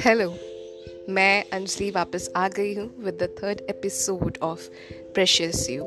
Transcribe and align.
Hello 0.00 0.34
मैं 1.08 1.44
अंजलि 1.52 1.90
वापस 1.90 2.32
आ 2.36 2.48
गई 2.48 2.74
हूँ 2.74 3.04
with 3.04 3.14
the 3.14 3.34
third 3.42 3.60
episode 3.60 4.38
of 4.42 4.68
precious 5.14 5.70
you 5.70 5.84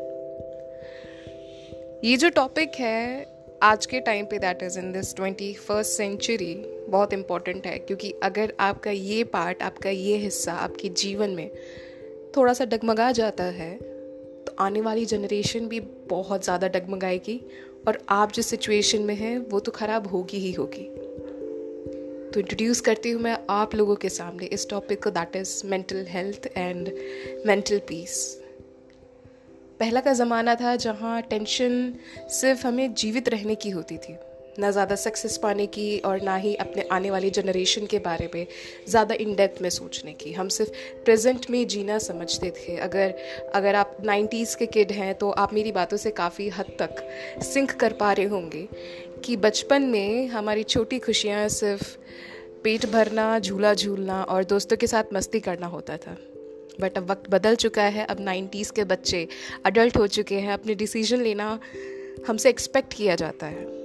ये 2.03 2.17
जो 2.17 2.29
टॉपिक 2.29 2.71
है, 2.75 3.27
आज 3.63 3.85
के 3.85 3.99
टाइम 3.99 4.25
पे 4.25 4.39
that 4.39 4.63
is 4.63 4.79
in 4.79 4.91
this 4.91 5.15
twenty 5.15 5.53
first 5.53 5.91
century 5.91 6.85
बहुत 6.89 7.13
इंपॉर्टेंट 7.13 7.67
है 7.67 7.79
क्योंकि 7.79 8.13
अगर 8.23 8.53
आपका 8.59 8.91
ये 8.91 9.23
पार्ट 9.23 9.63
आपका 9.63 9.89
ये 9.89 10.17
हिस्सा 10.17 10.53
आपके 10.53 10.89
जीवन 10.89 11.29
में 11.29 11.51
थोड़ा 12.37 12.53
सा 12.53 12.65
डगमगा 12.65 13.11
जाता 13.11 13.43
है 13.43 13.77
तो 14.45 14.55
आने 14.59 14.81
वाली 14.81 15.05
जनरेशन 15.05 15.67
भी 15.67 15.79
बहुत 15.79 16.43
ज़्यादा 16.43 16.67
डगमगाएगी 16.67 17.41
और 17.87 18.05
आप 18.09 18.31
जिस 18.31 18.47
सिचुएशन 18.47 19.01
में 19.01 19.15
हैं, 19.15 19.37
वो 19.37 19.59
तो 19.59 19.71
ख़राब 19.71 20.07
होगी 20.07 20.37
ही 20.37 20.51
होगी। 20.51 20.83
तो 22.31 22.39
इंट्रोड्यूस 22.39 22.81
करती 22.81 23.11
हूँ 23.11 23.21
मैं 23.21 23.37
आप 23.49 23.75
लोगों 23.75 23.95
के 23.95 24.09
सामने 24.09 24.45
इस 24.45 24.69
टॉपिक 24.69 25.03
को 25.03 25.09
that 25.09 25.35
is 25.35 25.61
mental 25.65 26.05
health 26.09 26.49
and 26.57 26.91
mental 27.45 27.79
peace 27.79 28.41
पहला 29.79 30.01
का 30.01 30.13
ज़माना 30.13 30.55
था 30.55 30.75
जहाँ 30.75 31.21
टेंशन 31.21 31.93
सिर्फ़ 32.19 32.67
हमें 32.67 32.93
जीवित 32.93 33.29
रहने 33.29 33.55
की 33.55 33.69
होती 33.69 33.97
थी। 33.97 34.17
ना 34.59 34.71
ज़्यादा 34.71 34.95
सक्सेस 34.97 35.37
पाने 35.37 35.65
की 35.67 35.97
और 36.01 36.21
ना 36.21 36.35
ही 36.37 36.53
अपने 36.57 36.87
आने 36.91 37.11
वाली 37.11 37.29
जनरेशन 37.31 37.85
के 37.85 37.99
बारे 37.99 38.29
में 38.35 38.45
ज़्यादा 38.89 39.15
इन 39.15 39.35
डेप्थ 39.35 39.61
में 39.61 39.69
सोचने 39.69 40.13
की। 40.13 40.33
हम 40.33 40.47
सिर्फ़ 40.49 40.71
प्रेजेंट 41.05 41.49
में 41.49 41.67
जीना 41.67 41.97
समझते 41.99 42.51
थे। 42.51 42.77
अगर 42.79 43.13
अगर 43.55 43.75
आप 43.75 43.97
नाइन्टीज़ 44.05 44.55
के 44.57 44.65
किड 44.67 44.91
हैं 44.91 45.13
तो 45.15 45.29
आप 45.31 45.53
मेरी 45.53 45.71
बातों 45.71 45.97
से 45.97 46.11
काफ़ी 46.13 46.49
हद 46.49 46.75
तक 46.79 47.03
सिंक 47.43 47.71
कर 47.71 47.93
पा 47.93 48.11
रहे 48.13 48.25
होंगे 48.27 48.67
कि 49.25 49.37
बचपन 49.37 49.83
में 49.83 50.27
हमारी 50.29 50.63
छोटी 50.65 50.99
खुशियाँ 50.99 51.47
सिर्फ़ 51.49 51.97
पेट 52.63 52.85
भरना, 52.85 53.39
झूला 53.39 53.73
झूलना 53.73 54.21
और 54.23 54.43
दोस्तों 54.45 54.77
के 54.77 54.87
साथ 54.87 55.13
मस्ती 55.13 55.39
करना 55.39 55.67
होता 55.67 55.97
था। 55.97 56.17
बट 56.81 56.97
अब 56.97 57.09
वक्त 57.11 57.29
बदल 57.29 57.55
चुका 57.55 57.83
है, 57.83 58.05
अब 58.05 58.19
नाइन्टीज़ 58.19 58.71
के 58.73 58.83
बच्चे 58.85 59.27
अडल्ट 59.65 59.97
हो 59.97 60.07
चुके 60.09 60.35
हैं, 60.35 60.53
अपने 60.53 60.75
डिसीज़न 60.75 61.21
लेना 61.21 61.59
हमसे 62.27 62.49
एक्सपेक्ट 62.49 62.93
किया 62.93 63.15
जाता 63.15 63.47
है। 63.47 63.78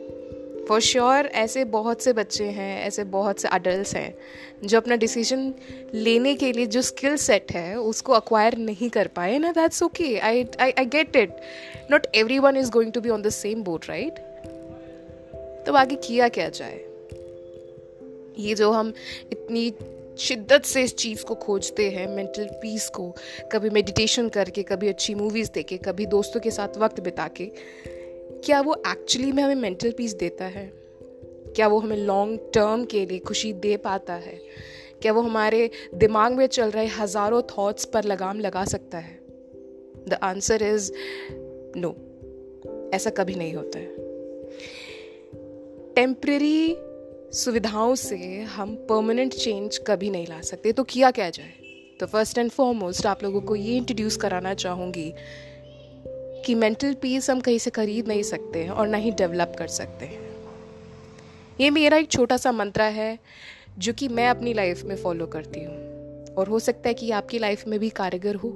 फॉर 0.68 0.80
श्योर 0.80 1.22
sure, 1.22 1.34
ऐसे 1.34 1.64
बहुत 1.64 2.02
से 2.02 2.12
बच्चे 2.12 2.44
हैं 2.44 2.86
ऐसे 2.86 3.04
बहुत 3.04 3.40
से 3.40 3.48
अडल्ट 3.48 3.96
हैं 3.96 4.18
जो 4.64 4.76
अपना 4.76 4.96
डिसीज़न 4.96 5.54
लेने 5.94 6.34
के 6.34 6.52
लिए 6.52 6.66
जो 6.66 6.82
स्किल 6.82 7.16
सेट 7.16 7.52
है 7.52 7.76
उसको 7.76 8.12
अक्वायर 8.12 8.56
नहीं 8.58 8.90
कर 8.90 9.06
पाए 9.06 9.38
ना 9.38 9.52
that's 9.52 9.82
okay 9.82 10.18
I 10.18 10.44
I 10.60 10.84
get 10.86 11.16
it 11.16 11.36
not 11.90 12.06
everyone 12.38 12.56
is 12.56 12.70
going 12.70 12.92
to 12.92 13.00
be 13.00 13.08
on 13.08 13.22
the 13.22 13.28
same 13.28 13.62
boat 13.62 13.84
right 13.88 14.14
तो 15.66 15.72
आगे 15.72 15.94
किया 15.94 16.28
क्या 16.28 16.48
जाए? 16.48 16.80
ये 18.38 18.54
जो 18.54 18.70
हम 18.70 18.92
इतनी 19.32 19.74
शिद्दत 20.18 20.62
से 20.62 20.82
इस 20.82 20.96
चीज़ 20.96 21.24
को 21.24 21.34
खोजते 21.34 21.90
हैं 21.90 22.06
मेंटल 22.08 22.44
पीस 22.44 22.88
को 22.88 23.16
कभी 23.52 23.70
मेडिटेशन 23.70 24.28
करके 24.28 24.62
कभी 24.62 24.88
अच्छी 24.88 25.14
मूवीज़ 25.14 25.50
देखे 25.54 25.76
कभी 25.76 26.06
दोस्तों 26.06 26.40
के 26.40 26.50
साथ 26.50 26.78
वक्त 26.78 27.00
बिता 27.00 27.28
के 27.28 27.50
क्या 28.44 28.60
वो 28.60 28.82
एक्चुअली 28.86 29.32
में 29.32 29.42
हमें 29.42 29.54
मेंटल 29.54 29.92
पीस 29.92 30.14
देता 30.14 30.44
है? 30.44 30.72
क्या 31.56 31.68
वो 31.68 31.78
हमें 31.78 31.96
लॉन्ग 31.96 32.40
टर्म 32.54 32.84
के 32.84 33.06
लिए 33.06 33.18
खुशी 33.18 33.52
दे 33.52 33.76
पाता 33.76 34.14
है? 34.14 34.40
क्या 35.02 35.12
वो 35.12 35.20
हमारे 35.20 35.70
दिमाग 35.94 36.32
में 36.32 36.46
चल 36.46 36.70
रहे 36.70 36.86
हज़ारों 36.86 37.42
थॉट्स 37.42 37.84
पर 37.84 38.04
लगाम 38.04 38.40
लगा 38.40 38.64
सकता 38.64 38.98
है? 38.98 39.20
द 40.08 40.18
आंसर 40.22 40.62
इज़ 40.62 40.92
नो 41.76 41.90
ऐसा 42.94 43.10
कभी 43.10 43.34
नहीं 43.34 43.54
होता 43.54 43.78
है। 43.78 43.96
टेम्प्रेरी 45.94 46.76
सुविधाओं 47.32 47.94
से 47.94 48.40
हम 48.40 48.74
परमानेंट 48.74 49.34
चेंज 49.34 49.78
कभी 49.78 50.10
नहीं 50.10 50.26
ला 50.26 50.40
सकते। 50.40 50.72
तो 50.72 50.84
किया 50.84 51.10
क्या 51.10 51.30
जाए? 51.30 51.52
तो 52.00 52.06
फ़र्स्ट 52.06 52.38
एंड 52.38 52.50
फॉरमोस्ट 52.50 53.06
आप 53.06 53.22
लोगों 53.22 53.40
को 53.40 53.56
ये 53.56 53.76
इंट्रोड्यूस 53.76 54.16
कराना 54.16 54.54
चाहूँगी 54.54 55.14
कि 56.44 56.54
मेंटल 56.54 56.94
पीस 56.94 57.30
हम 57.30 57.40
कहीं 57.40 57.58
से 57.58 57.70
खरीद 57.70 58.08
नहीं 58.08 58.22
सकते 58.22 58.62
हैं 58.62 58.70
और 58.70 58.88
ना 58.88 58.96
ही 58.96 59.10
डेवलप 59.10 59.56
कर 59.58 59.66
सकते 59.66 60.06
हैं। 60.06 60.36
ये 61.60 61.70
मेरा 61.70 61.96
एक 61.96 62.10
छोटा 62.10 62.36
सा 62.36 62.52
मंत्रा 62.52 62.84
है, 62.84 63.18
जो 63.78 63.92
कि 63.92 64.08
मैं 64.08 64.28
अपनी 64.28 64.52
लाइफ 64.52 64.84
में 64.84 64.96
फॉलो 64.96 65.26
करती 65.26 65.64
हूँ। 65.64 65.94
और 66.34 66.48
हो 66.48 66.58
सकता 66.58 66.88
है 66.88 66.94
कि 66.94 67.10
आपकी 67.10 67.38
लाइफ 67.38 67.66
में 67.66 67.80
भी 67.80 67.90
कारगर 67.90 68.34
हो। 68.34 68.50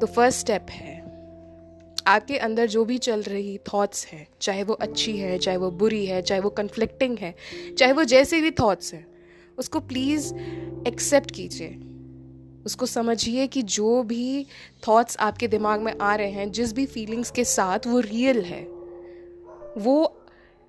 तो 0.00 0.06
फ़र्स्ट 0.06 0.40
स्टेप 0.40 0.66
है, 0.70 0.98
आपके 2.06 2.36
अंदर 2.38 2.66
जो 2.66 2.84
भी 2.84 2.98
चल 2.98 3.22
रही 3.22 3.58
थॉट्स 3.58 4.06
हैं, 4.06 4.28
चाहे 4.40 4.62
वो 4.62 4.74
अच्छी 4.74 5.16
है, 5.16 5.38
चाहे 5.38 5.56
वो 5.56 5.70
बुरी 5.70 6.06
है, 6.06 6.22
चाहे 6.22 6.40
वो 6.40 6.50
कन्फ्लिक्टिंग 6.50 7.18
है, 7.18 7.34
चाहे 7.78 7.92
वो 7.92 8.04
जैसे 8.04 8.40
भी 8.40 8.50
थॉट्स 8.50 8.94
हैं, 8.94 9.06
उसको 9.58 9.80
प्लीज़ 9.80 10.34
एक्सेप्ट 10.88 11.30
कीजिए। 11.30 11.68
उसको 12.66 12.86
समझिए 12.86 13.46
कि 13.46 13.62
जो 13.62 14.02
भी 14.02 14.46
थॉट्स 14.88 15.16
आपके 15.20 15.48
दिमाग 15.48 15.80
में 15.80 15.92
आ 16.00 16.14
रहे 16.14 16.30
हैं, 16.30 16.50
जिस 16.52 16.72
भी 16.72 16.86
फीलिंग्स 16.86 17.30
के 17.30 17.44
साथ 17.44 17.86
वो 17.86 18.00
रियल 18.00 18.42
है, 18.44 18.62
वो 19.78 20.14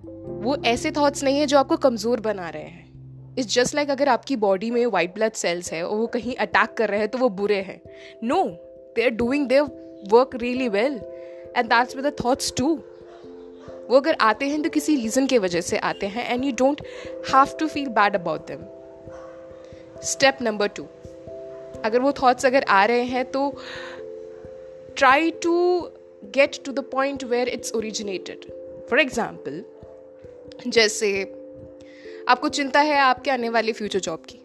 वो 0.00 0.56
ऐसे 0.66 0.90
थॉट्स 0.90 1.22
नहीं 1.24 1.38
है 1.38 1.46
जो 1.46 1.58
आपको 1.58 1.76
कमज़ोर 1.76 2.20
बना 2.20 2.48
रहे 2.48 2.62
हैं। 2.62 3.34
इट्स 3.38 3.54
जस्ट 3.54 3.74
लाइक 3.74 3.90
अगर 3.90 4.08
आपकी 4.08 4.36
बॉडी 4.36 4.70
में 4.70 4.84
वाइट 4.86 5.14
ब्लड 5.14 5.32
सेल्स 5.32 5.72
है 5.72 5.82
और 5.86 5.96
वो 5.96 6.06
कहीं 6.06 6.34
अटैक 6.36 6.74
कर 6.74 6.88
रहे 6.88 7.00
हैं 7.00 7.08
तो 7.08 7.18
वो 7.18 7.28
बुरे 7.28 7.60
हैं। 7.60 7.80
No 8.24 8.44
they 8.96 9.04
are 9.04 9.10
doing 9.10 9.46
their 9.46 9.62
work 10.12 10.34
really 10.34 10.68
well 10.68 11.00
and 11.56 11.66
that's 11.66 11.96
with 11.96 12.06
the 12.06 12.14
thoughts 12.24 12.52
too 12.56 12.74
वो 13.90 13.96
अगर 13.96 14.16
आते 14.20 14.48
हैं 14.48 14.62
तो 14.62 14.70
किसी 14.70 14.96
रीज़न 14.96 15.26
के 15.26 15.38
वजह 15.38 15.60
से 15.60 15.78
आते 15.78 16.06
हैं 16.06 16.28
and 16.32 16.44
you 16.44 16.52
don't 16.58 16.80
have 17.34 17.56
to 17.60 17.66
feel 17.66 17.88
bad 17.88 18.14
about 18.14 18.46
them 18.46 18.60
step 20.02 20.38
number 20.42 20.68
two 20.68 20.86
अगर 21.84 22.00
वो 22.00 22.12
थॉट्स 22.12 22.46
अगर 22.46 22.64
आ 22.68 22.84
रहे 22.84 23.02
हैं 23.04 23.24
तो 23.30 23.48
try 24.96 25.30
to 25.42 25.54
get 26.34 26.62
to 26.64 26.72
the 26.72 26.80
point 26.90 27.24
where 27.24 27.48
it's 27.48 27.72
originated 27.74 28.44
for 28.90 29.00
example 29.00 29.62
जैसे 30.68 31.10
आपको 32.28 32.48
चिंता 32.50 32.80
है 32.80 32.98
आपके 33.00 33.30
आने 33.30 33.48
वाले 33.48 33.72
फ्यूचर 33.72 33.98
जॉब 33.98 34.22
की। 34.28 34.38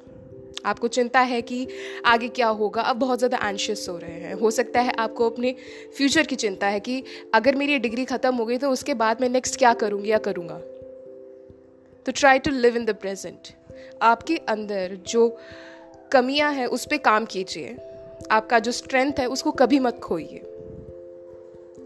आपको 0.65 0.87
चिंता 0.87 1.19
है 1.21 1.41
कि 1.41 1.67
आगे 2.05 2.27
क्या 2.29 2.47
होगा। 2.59 2.81
अब 2.81 2.95
बहुत 2.95 3.19
ज़्यादा 3.19 3.49
एंशियस 3.49 3.85
हो 3.89 3.97
रहे 3.97 4.19
हैं। 4.19 4.33
हो 4.33 4.51
सकता 4.51 4.81
है 4.81 4.93
आपको 4.99 5.29
अपने 5.29 5.53
फ्यूचर 5.97 6.25
की 6.25 6.35
चिंता 6.35 6.67
है 6.67 6.79
कि 6.79 7.03
अगर 7.33 7.55
मेरी 7.55 7.77
डिग्री 7.79 8.05
ख़त्म 8.05 8.35
हो 8.35 8.45
गई 8.45 8.57
तो 8.57 8.69
उसके 8.69 8.93
बाद 8.93 9.21
मैं 9.21 9.29
नेक्स्ट 9.29 9.57
क्या 9.59 9.73
करूँगी 9.73 10.11
या 10.11 10.17
करूँगा। 10.19 10.57
तो 12.05 12.11
try 12.11 12.39
to 12.39 12.51
live 12.51 12.77
in 12.77 12.85
the 12.85 12.95
present 12.95 13.53
आपके 14.01 14.37
अंदर 14.49 14.97
जो 15.07 15.27
कमियाँ 16.11 16.53
हैं, 16.53 16.67
उस 16.67 16.85
पर 16.85 16.97
काम 16.97 17.25
कीजिए। 17.25 17.77
आपका 18.31 18.59
जो 18.59 18.71
स्ट्रेंथ 18.71 19.13
है, 19.19 19.25
उसको 19.25 19.51
कभी 19.51 19.79
मत 19.79 19.99
खोइए। 19.99 20.41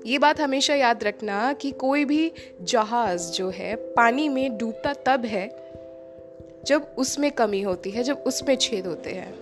ये 0.06 0.18
बात 0.18 0.41
हमेशा 0.41 0.75
याद 0.75 1.03
रखना 1.03 1.53
कि 1.53 1.72
कोई 1.72 2.06
भी 2.06 2.31
जहाज़ 2.62 3.31
जो 3.31 3.50
है, 3.50 3.75
पानी 3.75 4.30
में 4.30 4.57
डूबता 4.57 4.94
तब 4.94 5.25
है, 5.25 5.72
जब 6.66 6.96
उसमें 6.97 7.31
कमी 7.31 7.62
होती 7.62 7.91
है, 7.91 8.03
जब 8.03 8.24
उसमें 8.28 8.56
छेद 8.56 8.88
होते 8.88 9.09
हैं। 9.09 9.34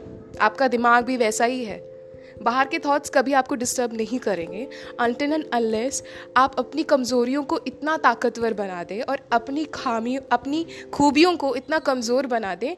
आपका 0.41 0.67
दिमाग 0.67 1.05
भी 1.05 1.17
वैसा 1.17 1.45
ही 1.45 1.65
है। 1.65 1.96
बाहर 2.43 2.67
के 2.67 2.79
थॉट्स 2.79 3.09
कभी 3.09 3.33
आपको 3.33 3.55
डिस्टर्ब 3.55 3.93
नहीं 3.93 4.19
करेंगे 4.19 4.67
अनटिन 4.99 5.33
एंड 5.33 5.45
अनलेस 5.53 6.03
आप 6.37 6.59
अपनी 6.59 6.83
कमज़ोरियों 6.83 7.43
को 7.43 7.59
इतना 7.67 7.97
ताकतवर 7.97 8.53
बना 8.53 8.83
दें 8.83 9.01
और 9.01 9.27
अपनी 9.31 9.65
खामी, 9.65 10.15
अपनी 10.31 10.65
खूबियों 10.93 11.35
को 11.37 11.55
इतना 11.55 11.79
कमज़ोर 11.79 12.27
बना 12.27 12.55
दें 12.55 12.75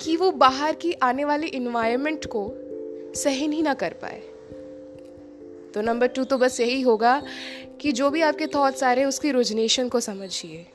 कि 0.00 0.16
वो 0.16 0.30
बाहर 0.30 0.74
की 0.74 0.92
आने 0.92 1.24
वाले 1.24 1.46
इन्वायरमेंट 1.46 2.26
को 2.26 2.52
सहन 3.16 3.52
ही 3.52 3.62
ना 3.62 3.74
कर 3.74 3.92
पाए। 3.92 4.22
तो 5.74 5.80
नंबर 5.80 6.06
टू 6.06 6.24
तो 6.24 6.38
बस 6.38 6.60
यही 6.60 6.80
होगा 6.80 7.22
कि 7.80 7.92
जो 7.92 8.10
भी 8.10 8.22
आपके 8.22 8.46
थॉट्स 8.46 8.82
आ 8.82 8.92
रहे 8.92 9.00
हैं, 9.00 9.08
उसकी 9.08 9.30
रोजनेशन 9.30 9.88
को 9.88 10.00
समझिए। 10.00 10.66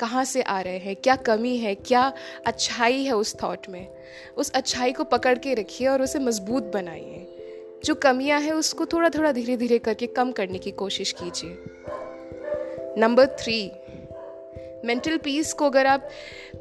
कहाँ 0.00 0.24
से 0.24 0.42
आ 0.42 0.60
रहे 0.60 0.78
हैं, 0.78 0.96
क्या 0.96 1.16
कमी 1.16 1.56
है, 1.56 1.74
क्या 1.74 2.12
अच्छाई 2.46 3.04
है 3.04 3.12
उस 3.12 3.42
थॉट 3.42 3.68
में? 3.68 3.88
उस 4.36 4.50
अच्छाई 4.50 4.92
को 4.92 5.04
पकड़ 5.04 5.38
के 5.38 5.54
रखिए 5.54 5.88
और 5.88 6.02
उसे 6.02 6.18
मज़बूत 6.18 6.62
बनाइए। 6.62 7.41
जो 7.84 7.94
कमियाँ 7.94 8.40
हैं, 8.40 8.52
उसको 8.52 8.86
थोड़ा 8.86 9.08
थोड़ा 9.08 9.32
धीरे 9.32 9.56
धीरे 9.56 9.78
करके 9.78 10.06
कम 10.06 10.32
करने 10.32 10.58
की 10.58 10.70
कोशिश 10.70 11.12
कीजिए। 11.12 11.58
नंबर 12.98 13.26
थ्री 13.26 13.72
मेंटल 14.84 15.16
पीस 15.16 15.52
को 15.52 15.66
अगर 15.66 15.86
आप 15.86 16.08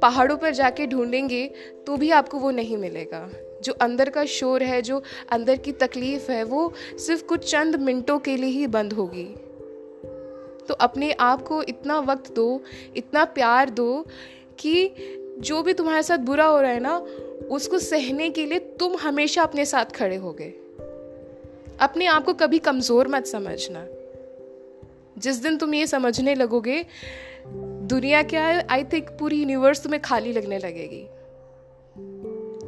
पहाड़ों 0.02 0.38
पर 0.38 0.54
जाके 0.54 0.88
ढूंढेंगे 0.88 1.52
तो 1.88 1.98
भी 1.98 2.12
आपको 2.12 2.40
वो 2.40 2.52
नहीं 2.52 2.78
मिलेगा। 2.78 3.30
जो 3.64 3.74
अंदर 3.74 4.10
का 4.10 4.26
शोर 4.26 4.64
है, 4.64 4.82
जो 4.82 5.04
अंदर 5.32 5.56
की 5.56 5.72
तकलीफ़ 5.72 6.32
है, 6.32 6.44
वो 6.44 6.74
सिर्फ़ 6.98 7.24
कुछ 7.24 7.52
चंद 7.52 7.76
मिनटों 7.76 8.20
के 8.20 8.38
लिए 8.38 8.50
ही 8.50 8.68
बंद 8.68 8.94
होगी। 8.94 9.36
तो 10.68 10.74
अपने 10.74 11.12
आप 11.12 11.42
को 11.42 11.64
इतना 11.64 12.00
वक्त 12.00 12.32
दो, 12.32 12.64
इतना 12.98 13.26
प्यार 13.26 13.70
दो 13.70 14.06
कि 14.60 14.92
जो 15.40 15.64
भी 15.64 15.74
तुम्हारे 15.74 16.04
साथ 16.04 16.18
बुरा 16.18 16.46
हो 16.46 16.62
रहा 16.62 16.72
है 16.72 16.80
ना, 16.80 16.98
उसको 17.52 17.80
सहने 17.80 18.30
के 18.30 18.46
लिए 18.46 18.60
तुम 18.60 18.96
हमेशा 18.96 19.42
अपने 19.42 19.66
साथ 19.66 19.86
खड़े 19.86 20.16
हो 20.16 20.34
गए 20.34 20.54
अपने 21.82 22.06
आप 22.06 22.26
को 22.26 22.34
कभी 22.34 22.60
कमज़ोर 22.60 23.08
मत 23.08 23.26
समझना। 23.26 23.88
जिस 25.18 25.36
दिन 25.36 25.58
तुम 25.58 25.74
ये 25.74 25.88
समझने 25.88 26.36
लगोगे, 26.36 26.86
दुनिया 27.88 28.24
क्या 28.24 28.46
है? 28.48 28.68
आई 28.68 28.84
थिंक 28.84 29.10
पूरी 29.10 29.40
यूनिवर्स 29.40 29.84
तुम्हें 29.84 30.02
खाली 30.02 30.34
लगने 30.34 30.58
लगेगी। 30.58 31.08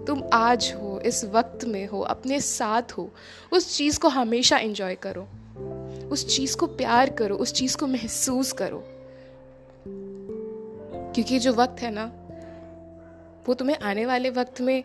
तुम 0.06 0.24
आज 0.34 0.74
हो, 0.82 1.00
इस 1.00 1.26
वक्त 1.26 1.66
में 1.66 1.88
हो, 1.88 2.00
अपने 2.00 2.40
साथ 2.42 2.92
हो, 2.92 3.10
उस 3.52 3.78
चीज़ 3.78 4.00
को 4.00 4.08
हमेशा 4.08 4.58
इंजॉय 4.58 4.96
करो। 4.96 5.28
उस 6.10 6.36
चीज़ 6.36 6.58
को 6.58 6.68
प्यार 6.68 7.10
करो, 7.10 7.36
उस 7.36 7.54
चीज़ 7.54 7.78
को 7.78 7.88
महसूस 7.88 8.52
करो। 8.52 8.84
क्योंकि 11.14 11.40
जो 11.40 11.54
वक्त 11.54 11.82
है 11.82 11.92
ना, 11.92 12.12
वो 13.48 13.54
तुम्हें 13.54 13.78
आने 13.78 14.06
वाले 14.06 14.30
वक्त 14.30 14.62
में 14.62 14.84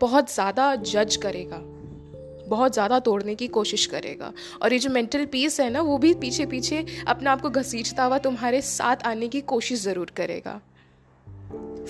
बहुत 0.00 0.34
ज़्यादा 0.34 0.74
जज 0.74 1.16
करेगा। 1.16 1.79
बहुत 2.50 2.72
ज़्यादा 2.72 2.98
तोड़ने 3.00 3.34
की 3.34 3.46
कोशिश 3.48 3.86
करेगा। 3.86 4.32
और 4.62 4.72
ये 4.72 4.78
जो 4.78 4.90
मेंटल 4.90 5.24
पीस 5.26 5.60
है 5.60 5.70
ना, 5.70 5.80
वो 5.80 5.98
भी 5.98 6.14
पीछे 6.16 6.46
पीछे 6.46 6.84
अपने 7.06 7.30
आप 7.30 7.40
को 7.40 7.50
घसीटता 7.50 8.04
हुआ 8.04 8.18
तुम्हारे 8.20 8.60
साथ 8.62 9.06
आने 9.06 9.28
की 9.28 9.40
कोशिश 9.40 9.82
ज़रूर 9.82 10.12
करेगा। 10.16 10.60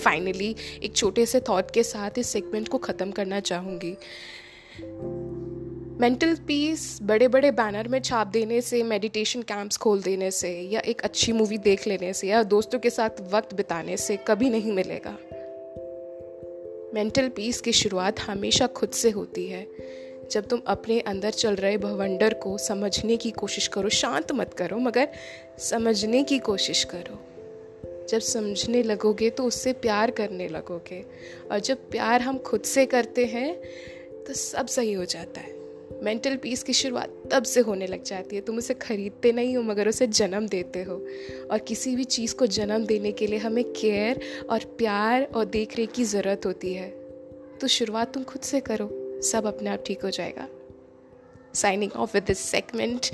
फाइनली 0.03 0.55
एक 0.83 0.95
छोटे 0.95 1.25
से 1.25 1.39
थॉट 1.39 1.71
के 1.71 1.83
साथ 1.83 2.17
इस 2.17 2.27
सेगमेंट 2.27 2.67
को 2.67 2.77
ख़त्म 2.77 3.11
करना 3.11 3.39
चाहूँगी। 3.39 3.95
मेंटल 6.01 6.35
पीस 6.47 6.97
बड़े 7.03 7.27
बड़े 7.27 7.51
बैनर 7.51 7.87
में 7.87 7.99
छाप 8.01 8.27
देने 8.27 8.61
से 8.61 8.81
मेडिटेशन 8.83 9.41
कैंप्स 9.41 9.77
खोल 9.77 10.01
देने 10.01 10.29
से, 10.31 10.49
या 10.69 10.79
एक 10.79 11.01
अच्छी 11.01 11.31
मूवी 11.31 11.57
देख 11.57 11.87
लेने 11.87 12.13
से, 12.13 12.27
या 12.27 12.41
दोस्तों 12.43 12.79
के 12.79 12.89
साथ 12.89 13.21
वक्त 13.33 13.53
बिताने 13.53 13.97
से 13.97 14.17
कभी 14.27 14.49
नहीं 14.49 14.71
मिलेगा। 14.71 15.17
मेंटल 16.93 17.29
पीस 17.29 17.61
की 17.61 17.71
शुरुआत 17.73 18.19
हमेशा 18.19 18.67
खुद 18.67 18.89
से 18.91 19.09
होती 19.09 19.45
है। 19.47 19.63
जब 20.31 20.47
तुम 20.47 20.61
अपने 20.67 20.99
अंदर 20.99 21.31
चल 21.31 21.55
रहे 21.55 21.77
भवंडर 21.77 22.33
को 22.33 22.57
समझने 22.57 23.17
की 23.17 23.31
कोशिश 23.31 23.67
करो, 23.67 23.89
शांत 23.89 24.31
मत 24.31 24.53
करो, 24.53 24.77
मगर 24.77 25.07
समझने 25.59 26.23
की 26.23 26.39
कोशिश 26.39 26.83
करो। 26.83 27.19
जब 28.09 28.19
समझने 28.19 28.83
लगोगे 28.83 29.29
तो 29.29 29.43
उससे 29.43 29.73
प्यार 29.73 30.11
करने 30.11 30.47
लगोगे, 30.47 31.05
और 31.51 31.59
जब 31.59 31.89
प्यार 31.91 32.21
हम 32.21 32.37
खुद 32.37 32.61
से 32.61 32.85
करते 32.85 33.25
हैं 33.25 33.55
तो 34.27 34.33
सब 34.33 34.67
सही 34.67 34.93
हो 34.93 35.05
जाता 35.05 35.41
है। 35.41 35.59
मेंटल 36.03 36.35
पीस 36.35 36.63
की 36.63 36.73
शुरुआत 36.73 37.13
तब 37.31 37.43
से 37.43 37.59
होने 37.59 37.87
लग 37.87 38.03
जाती 38.03 38.35
है। 38.35 38.41
तुम 38.41 38.57
उसे 38.57 38.73
खरीदते 38.73 39.31
नहीं 39.31 39.57
हो, 39.57 39.63
मगर 39.63 39.87
उसे 39.89 40.07
जन्म 40.07 40.47
देते 40.47 40.83
हो। 40.83 41.05
और 41.51 41.57
किसी 41.57 41.95
भी 41.95 42.03
चीज़ 42.03 42.35
को 42.35 42.45
जन्म 42.45 42.85
देने 42.85 43.11
के 43.11 43.27
लिए 43.27 43.39
हमें 43.39 43.63
केयर 43.63 44.21
और 44.49 44.59
प्यार 44.77 45.23
और 45.23 45.45
देख 45.45 45.77
रेख 45.77 45.91
की 45.91 46.03
ज़रूरत 46.03 46.45
होती 46.45 46.73
है। 46.73 46.89
तो 47.61 47.67
शुरुआत 47.67 48.13
तुम 48.13 48.23
खुद 48.23 48.41
से 48.41 48.59
करो। 48.59 49.00
सब 49.21 49.45
अपने 49.45 49.69
आप 49.69 49.83
ठीक 49.87 50.03
हो 50.03 50.09
जाएगा। 50.09 50.47
Signing 51.53 51.91
off 51.91 52.13
with 52.13 52.23
this 52.23 52.39
segment 52.39 53.05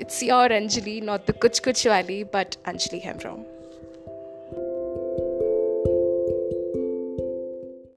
it's 0.00 0.22
your 0.22 0.52
Anjali 0.52 1.00
not 1.00 1.30
the 1.30 1.38
कुछ 1.38 1.58
कुछ 1.58 1.86
वाली 1.86 2.22
बट 2.24 2.56
अंजलि 2.66 2.98
हैम 2.98 3.18
फ्रॉम 3.18 3.44